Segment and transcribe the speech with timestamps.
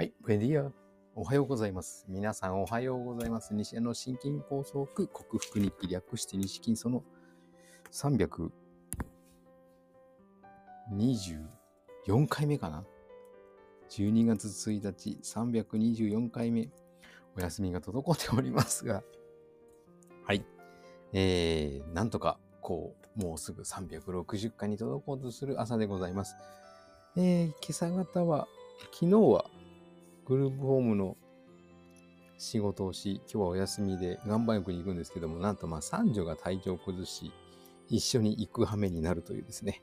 [0.00, 0.72] はい、ブエディア。
[1.14, 2.06] おはようございます。
[2.08, 3.52] 皆さんおはようございます。
[3.52, 7.04] 西谷の心筋梗塞克服日記略して西筋その
[7.92, 8.48] 324
[12.30, 12.86] 回目かな
[13.90, 16.70] ?12 月1日324回目。
[17.36, 19.02] お休みが滞っておりますが、
[20.24, 20.46] はい。
[21.12, 26.36] えー、なんとか、こう、もうすぐ360回に届こうとする朝でございます。
[27.18, 28.48] えー、今朝方は、
[28.94, 29.44] 昨日は
[30.30, 31.16] グループホームの
[32.38, 37.32] 仕事をし、今日はお休みで岩盤浴に行くんですけども、なんとまあ三女が体調を崩し、
[37.88, 39.82] 一緒に行く羽目になるというですね。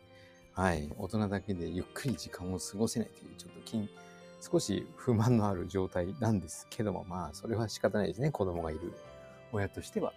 [0.54, 0.90] はい。
[0.98, 3.90] 大人だけでゆっくり時間を過ごせないという、ちょっと筋、
[4.40, 8.32] 少し不満のある状態なんですけども、まあ、それは仕方ないですね。
[8.32, 8.94] 子供がいる
[9.52, 10.14] 親としては、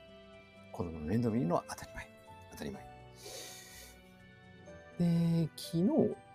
[0.70, 2.09] 子供の面倒見るのは当たり前。
[2.52, 2.89] 当たり前。
[5.00, 5.86] で、昨日、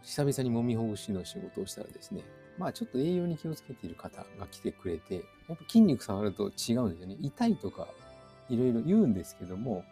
[0.01, 2.23] 久々にもみほぐしの仕事をしたらですね、
[2.57, 5.15] まあちょっと栄養に気をつけている方が来てくれて、
[5.47, 7.17] やっぱ筋肉触ると違うんですよね。
[7.21, 7.87] 痛いとか
[8.49, 9.83] いろいろ言うんですけども、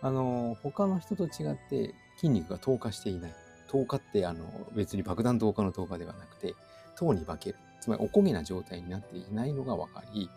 [0.00, 3.34] あの、他の人と違って筋肉が透過していない。
[3.68, 6.54] 透過ってあの別に爆弾透過の透過ではなくて、
[6.96, 7.56] 糖に化ける。
[7.80, 10.30] つまりおこげな状態になっていないのが分かり、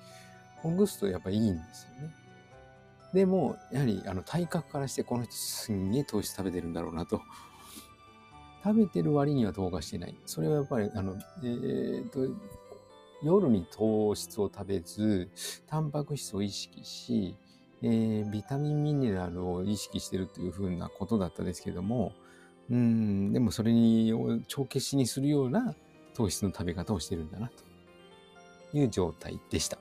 [0.58, 2.14] ほぐすとやっぱいいんですよね。
[3.14, 7.22] でも、やはりあの体格からしてこの人すんげえ糖質食べてるんだろうなと
[8.64, 10.16] 食べてる割には糖化してない。
[10.26, 12.28] それはやっぱり、あの、えー、と、
[13.24, 15.30] 夜に糖質を食べず、
[15.68, 17.36] タンパク質を意識し、
[17.84, 22.14] えー、ビタミンミネラルを意識してるというふうなことだったですけども、
[22.70, 24.14] うん、でもそれに
[24.48, 25.76] 帳消しにするような
[26.14, 27.50] 糖質の食べ方をしてるんだな、
[28.72, 29.78] という状態でした。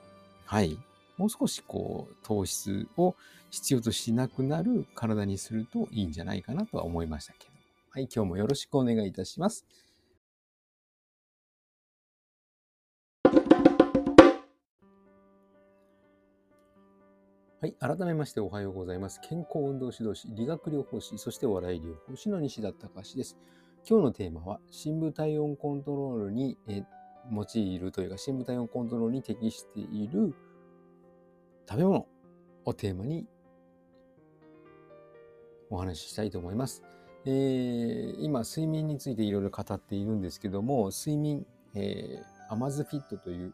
[0.47, 0.79] はい。
[1.17, 3.15] もう少しこう、糖質を
[3.51, 7.50] 必要としなくなる体にするといいんじゃないかなとは思いましたけど。
[7.93, 9.67] はい、今日もよろしくお願いいたします。
[17.61, 19.21] はい、改めましておはようございます。
[19.29, 23.37] 健康運動指導士、理学療法士、そしてお笑い療法士の西田隆です。
[23.85, 26.85] 今日のテーマは、深部体温コントロールにえ
[27.33, 30.33] 用いるというか、深部体温コントロールに適している
[31.69, 32.07] 食べ物
[32.67, 33.27] をテーマに
[35.71, 36.85] お話ししたいと思います。
[37.27, 43.53] えー、今、睡眠についていろいろ語っているんですけども、睡眠、えー、アマズフィットという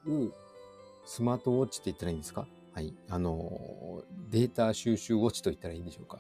[1.05, 2.47] スマートウォッチって言ったらいいんですか？
[2.73, 2.95] はい。
[3.09, 6.19] あの、データ収集ウォッチと言ったらいいんでしょうか。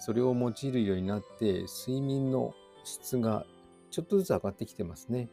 [0.00, 2.54] それを用いるようになって、睡眠の
[2.84, 3.46] 質が
[3.90, 5.28] ちょっとずつ上がってきてますね。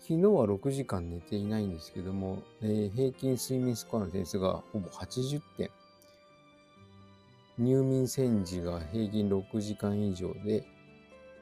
[0.00, 5.70] 昨日は6時間寝ていないんですけども、えー、平均睡眠スコアの点数がほぼ80点。
[7.58, 10.64] 入眠戦時が平均6時間以上で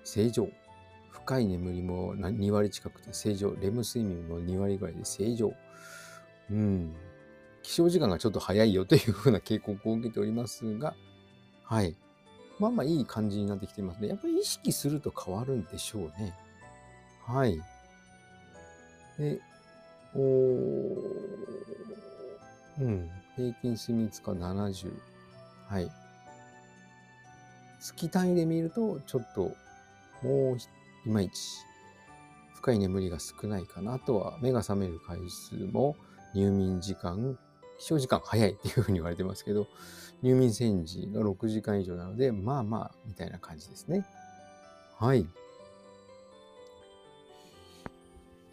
[0.04, 0.48] 正常。
[1.10, 3.54] 深い眠りも2割近くて正常。
[3.56, 5.52] レム睡眠も2割ぐらいで正常。
[6.50, 6.94] うん。
[7.62, 10.94] 起床時間がちょっと早いよというふうな警告を受けておりますが、
[11.64, 11.96] はい。
[12.58, 14.08] まあまあいい感じになってきていますね。
[14.08, 16.34] やっぱり意識すると変わるんでしょうね。
[17.26, 17.60] はい。
[19.18, 19.40] で、
[20.14, 20.20] お
[22.78, 23.10] うん。
[23.34, 24.92] 平均睡眠時間70。
[25.66, 25.90] はい。
[27.86, 29.54] 月単位で見ると、ちょっと、
[30.22, 30.56] もう、
[31.08, 31.64] いまいち、
[32.54, 33.98] 深い眠りが少ないかな。
[34.00, 35.94] とは、目が覚める回数も、
[36.34, 37.38] 入眠時間、
[37.78, 39.68] 起床時間早いっていうふうに言われてますけど、
[40.22, 44.04] 入眠戦時が6時間以上なので、まあまあ、みたいな感じですね。
[44.96, 45.28] はい。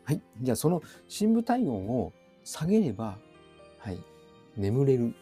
[0.04, 0.22] はい。
[0.42, 2.14] じゃあ、その深部体温を
[2.44, 3.18] 下げれば、
[3.80, 4.00] はい、
[4.58, 5.16] 眠れる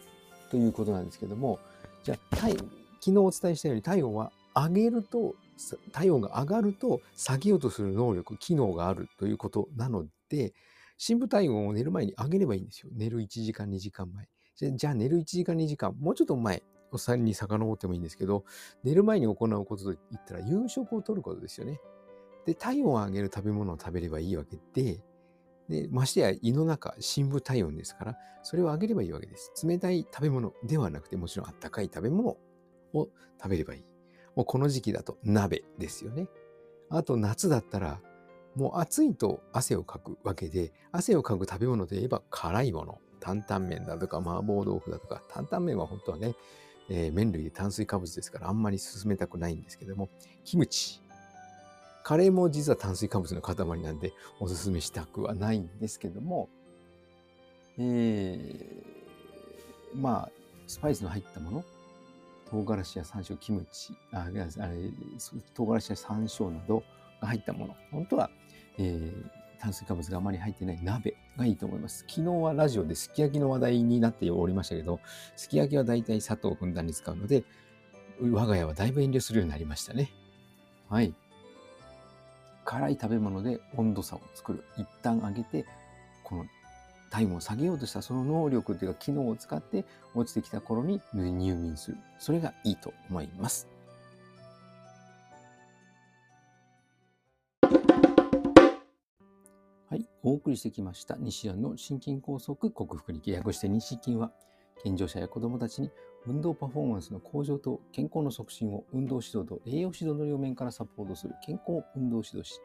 [0.50, 1.58] ということなんですけども、
[2.02, 2.56] じゃあ、体
[3.04, 5.34] 昨日お伝えしたように体温は上げると
[5.90, 10.52] 体温が上がると下げようとする能力機能があるということなので
[10.98, 12.90] 深部体温を寝る前に上げればいいんですよ。
[12.94, 14.28] 寝る1時間2時間前。
[14.76, 18.44] じゃあ寝る1時間2時間もうちょっと前お産に遡ってもいいんですけど
[18.84, 21.80] 寝る前に行うことといったら夕食をとることですよね。
[22.46, 25.02] で体温を上げる食べ物を食べればいいわけで
[25.68, 29.52] でましてや胃の中深部体温ですからそれを上げればいいわけです。
[29.66, 32.36] 冷たい食べ物ではなくてもちろんあったかい食べ物
[32.94, 33.08] を
[33.40, 33.84] 食べればいい。
[34.34, 36.26] もうこの時期だと鍋ですよね。
[36.90, 38.00] あと夏だったら、
[38.54, 42.98] もう暑いと汗をかくわけで、汗をかく食べ物といえば辛いもの。
[43.22, 46.34] 担々麺だとか麻婆豆腐だとか、担々麺は本当はね、
[46.90, 50.10] えー、麺類で炭水化物ですからあんまり進めたくないんですけども、
[50.44, 51.00] キムチ。
[52.02, 56.48] カレーも実は炭水化物の塊なんでおすすめしたくはないんですけども、
[57.78, 60.30] えー、まあ、
[60.66, 61.64] スパイスの入ったもの、
[62.52, 64.46] 唐辛子や山椒、キムチ、ああれ
[65.54, 66.82] 唐辛子や山椒など
[67.22, 67.76] が入ったもの。
[67.90, 68.30] 本当は、
[68.78, 69.24] えー、
[69.58, 72.04] 炭水化物があまり入ってない鍋がいいと思います。
[72.06, 75.00] 昨日はラジオですき焼きの話題になっておりましたけど、
[75.34, 77.44] すき焼きはだいたい砂糖をふんだんに使うので、
[78.20, 80.12] 我が家はだいぶ遠慮するようになりましたね。
[80.90, 81.14] はい。
[82.66, 84.64] 辛い食べ物で温度差を作る。
[84.76, 85.64] 一旦上げて、
[86.22, 86.44] この
[87.12, 91.98] 体温を下げようとしたその能力というか機能を使って落ちてきた頃に入眠する。
[92.18, 93.68] それがいいと思います。
[99.90, 104.32] はい、お送りしてきました西安の心筋梗塞克服に契約して西筋は
[104.82, 105.90] 健常者や子どもたちに
[106.26, 112.58] 運動パフォーマンスの向上と健康の促進を運動指導と栄養指導の両面からサポートする健康運動指導士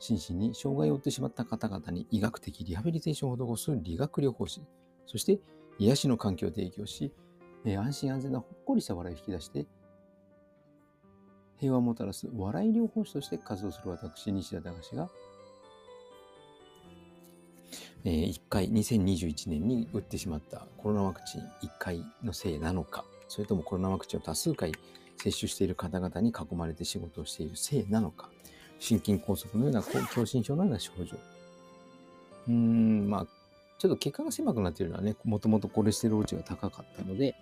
[0.00, 4.62] 心身に障害を負ってしまった方々に医学的リハビリテーションを施す理学療法士、
[5.06, 5.38] そして
[5.78, 7.12] 癒しの環境を提供し、
[7.64, 9.66] 安心安全なほっこりした笑いを引き出して、
[11.58, 15.10] 平和をもたらす笑い療法士として活動する私、西田隆が、
[18.04, 21.46] え、1回、2021年に打ってしまったコロナワクチン1
[21.78, 24.72] 回のせいなのか、それともコロナワクチンを多数回
[25.18, 28.30] 接種している方々に囲まれて仕事をしているせいなのか、
[28.80, 31.16] 心筋梗塞のような狭心症のような症状。
[32.48, 33.26] うーん、まあ、
[33.78, 37.36] ちょっと血管が狭くなっているのはね、もともとコレステロール値が高かったので、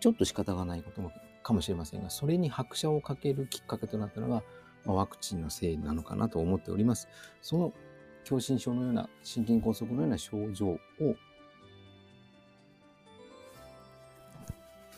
[0.00, 1.12] ちょっと仕方がないことも
[1.42, 4.42] かもしれませんが、それに拍車をかけるきっかけとなったのが、
[4.84, 7.08] まあ、ワクチンのせいなのかなと思っております。
[7.42, 7.72] その
[8.24, 10.78] 狭心症のような心筋梗塞のような症状を、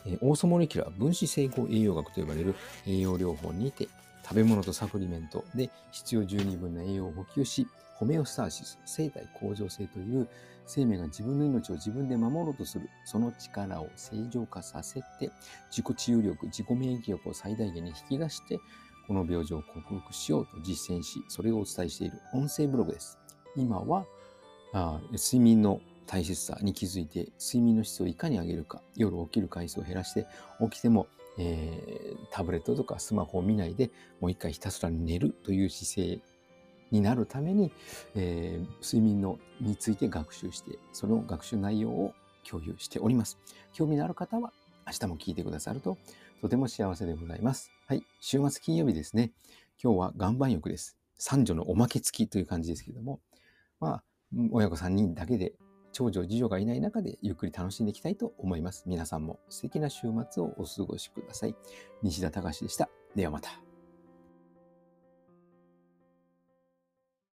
[0.05, 2.53] えー、オーソモレキュラー分子整合栄養学と呼ばれる
[2.85, 3.87] 栄養療法にて
[4.23, 10.27] 食べ物とサプリメントで必要十二分な栄養を補給し、ホメオスターシス、生体向上性という
[10.65, 15.29] 生命が自分の命を自分で守ろうとする、その力を正常化させて、
[15.69, 18.59] 自己治癒力、自己免疫力を最大限に引き出して、
[19.07, 23.19] この病状を克服しようと実践し、それをお伝えしている音声ブログです。
[23.55, 24.05] 今は、
[24.73, 30.25] あ睡眠の大切さに気づいて、睡眠の質をいかに上げるか、夜起きる回数を減らして、
[30.61, 33.89] 起きてもえー、タブレットとかスマホを見ないで
[34.19, 36.21] もう一回ひたすら寝るという姿勢
[36.91, 37.71] になるために、
[38.15, 42.13] えー、睡眠のについて学習してその学習内容を
[42.47, 43.39] 共有しております。
[43.73, 44.51] 興味のある方は
[44.85, 45.97] 明日も聞いてくださると
[46.41, 47.71] とても幸せでございます。
[47.87, 48.03] はい。
[48.19, 49.31] 週末金曜日ですね。
[49.81, 50.97] 今日は岩盤浴です。
[51.17, 53.21] 三女のおまけ付きという感じですけども、
[53.79, 54.03] まあ、
[54.51, 55.53] 親子3人だけで
[55.93, 58.83] 長女、次女がいない中でゆっくり楽しんでいきたいと思います。
[58.87, 61.55] 皆さんも素敵な週末をお過ごしください。
[62.01, 62.89] 西田隆でした。
[63.15, 63.72] ではまた。